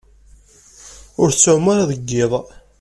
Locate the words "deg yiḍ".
1.91-2.33